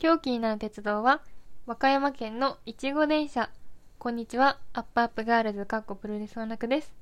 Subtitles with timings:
[0.00, 1.22] 今日気になる鉄道は、
[1.66, 3.50] 和歌山県のいちご電車。
[3.98, 6.94] こんにちは、アップアップガールズかっこプロレスのらくです。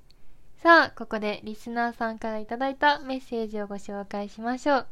[0.62, 4.86] さあ、ここでリスナーさんからいただいたメッセージをご紹介しましょう。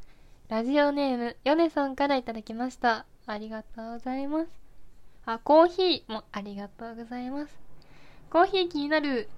[0.51, 3.07] ラジオネーム、ヨネさんからいただきました。
[3.25, 4.51] ありがとうございます。
[5.25, 7.59] あ、コーヒーもありがとうございます。
[8.29, 9.31] コーヒー気になる。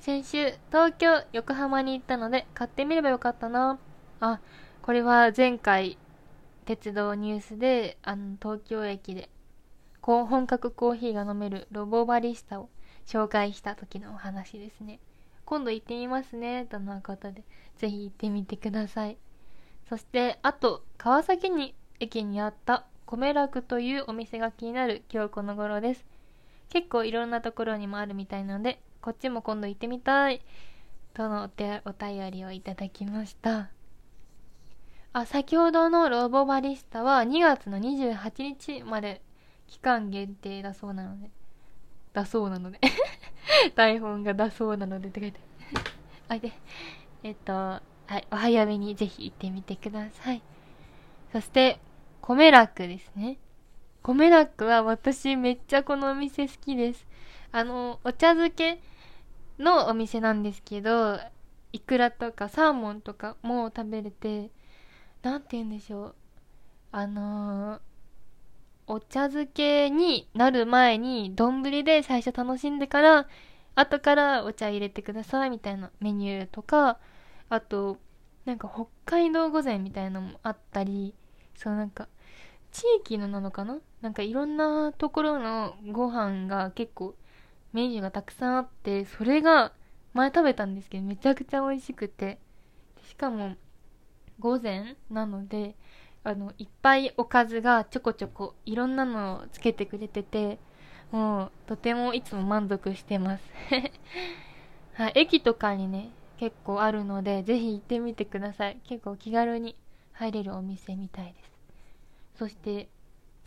[0.00, 3.78] 先週、東京、横浜に行ったので、買ってみればよかったな。
[4.20, 4.40] あ、
[4.80, 5.98] これは前回、
[6.64, 9.28] 鉄道ニュースで、あの、東京駅で、
[10.02, 12.68] 本格コーヒーが飲めるロボバリスタを
[13.06, 15.00] 紹介した時のお話ですね。
[15.44, 17.44] 今度行ってみますね、とのことで、
[17.76, 19.18] ぜひ行ってみてください。
[19.88, 26.04] そして、あと、川崎に、駅にあった米楽というお店が気になる今日この頃です。
[26.70, 30.42] 結構いろんなところにもあるみたいなので、こっちも今度行ってみたい。
[31.14, 33.70] とのお手お便りをいただきました。
[35.14, 39.22] あ、先ほどのロボバリスタは2月の28日まで
[39.68, 41.30] 期間限定だそうなので、
[42.12, 42.80] だそうなので
[43.76, 45.40] 台本がだそうなのでって書いて
[46.28, 46.52] あい で。
[47.22, 50.42] えっと、はい、お早めにぜひ行ってみてください。
[51.32, 51.78] そして、
[52.20, 53.38] 米楽ですね。
[54.02, 57.06] 米楽は私めっちゃこのお店好きです。
[57.52, 58.80] あの、お茶漬け
[59.60, 61.20] のお店なんですけど、
[61.72, 64.50] イクラとかサーモンとかも食べれて、
[65.24, 66.14] なんて言うんでしょう。
[66.92, 67.80] あのー、
[68.86, 73.26] お茶漬けになる前に、丼で最初楽しんでから、
[73.74, 76.98] 後からお茶入れてくださいみたいなメニューとか、
[77.48, 77.96] あと、
[78.44, 81.14] なんか北海道御膳みたいなのもあったり、
[81.56, 82.06] そうなんか、
[82.70, 83.78] 地域のなのかな？
[84.02, 87.14] なんかいろんなところのご飯が結構
[87.72, 89.72] メニューがたくさんあって、それが
[90.12, 92.38] 前食べたんですけどめちゃくちゃ美味しくて、
[93.08, 93.56] しかも
[94.38, 95.76] 午前なので、
[96.22, 100.58] あの、いっぱいおかずがちょこちょこいろんなのをつけてくれてて、
[101.10, 103.44] もうとてもいつも満足してます
[104.94, 108.78] はい、駅とかにね、結構あるので、ぜひ行ってみてください。
[108.84, 109.76] 結構気軽に
[110.12, 111.54] 入れるお店みたいです。
[112.36, 112.88] そして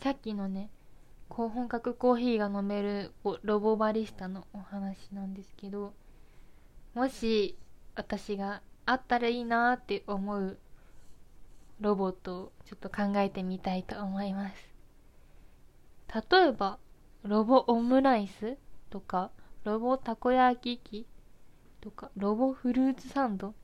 [0.00, 0.70] さっきのね
[1.28, 3.12] 高本格コーヒーが飲める
[3.42, 5.92] ロボバリスタのお話なんですけど
[6.94, 7.58] もし
[7.94, 10.58] 私があったらいいなって思う
[11.80, 14.54] ロボットをちょっと考えてみたいと思います。
[16.30, 16.78] 例えば
[17.22, 18.56] ロボオムライス
[18.90, 19.30] とか
[19.64, 21.06] ロボたこ焼き器
[21.80, 23.54] とかロボフルーツサンド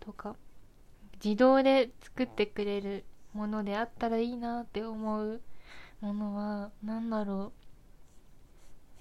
[0.00, 0.36] とか
[1.22, 5.40] 自動で作ってくれるものであったらいいなって思う
[6.00, 7.52] ものは何だろ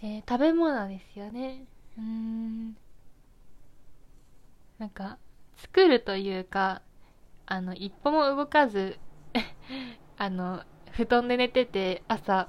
[0.01, 0.05] う。
[0.05, 1.65] えー、食べ物ですよね。
[1.97, 2.77] うーん。
[4.77, 5.17] なんか
[5.57, 6.81] 作るというか
[7.47, 8.99] あの一歩も動かず
[10.17, 12.47] あの布団で寝てて朝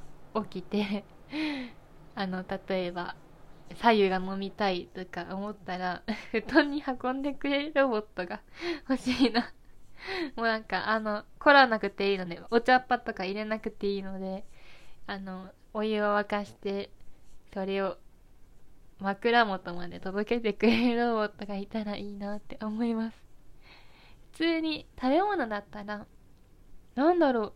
[0.50, 1.04] 起きて
[2.14, 3.16] あの例えば
[3.76, 8.42] 左右が飲みたいとか思ったら 布団に運んでくれるロボットが
[8.88, 9.52] 欲しいな
[10.36, 14.44] もうなんか、あの、凝らなくていいので、お茶っ葉とか入れなくていいので、
[15.06, 16.90] あの、お湯を沸かして、
[17.52, 17.98] それを
[19.00, 23.27] 枕元まで届けてくれるロボットがいたらいいなって思います。
[24.38, 26.06] 通に食べ物だったら、
[26.94, 27.52] なんだろう。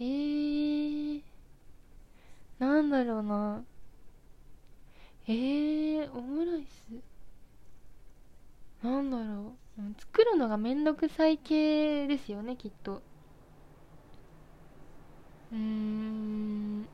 [0.00, 1.22] えー、
[2.58, 3.64] なんだろうな。
[5.28, 6.86] えー、オムライス
[8.84, 9.66] なんだろう。
[9.98, 13.02] 作るのがめんどくさい系ですよねきっと
[15.52, 16.88] うん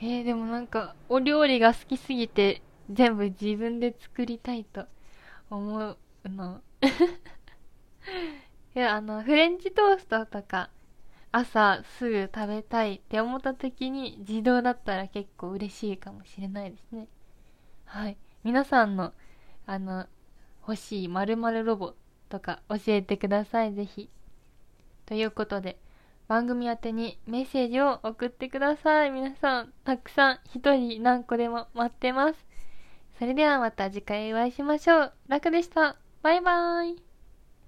[0.00, 2.60] えー、でもなんかお料理が好きすぎて
[2.90, 4.86] 全部自分で作りたいと
[5.48, 5.96] 思う
[6.28, 6.60] の
[8.74, 10.70] いやあのフレンチトーストとか
[11.30, 17.08] 朝すぐ食べたいって思った時に自動だったら結構嬉しいかもしれないですね
[17.84, 19.12] はい皆さんの
[19.66, 20.06] あの
[20.66, 21.94] 欲しい〇〇ロボ
[22.32, 24.08] とか教えてください、ぜひ。
[25.04, 25.78] ということで、
[26.28, 29.10] 番組宛てにメッセージを送ってください。
[29.10, 32.46] 皆さん、たくさん、一人何個でも待ってます。
[33.18, 35.12] それではまた次回お会いしましょう。
[35.28, 36.01] 楽でした。
[36.22, 37.11] バイバイ。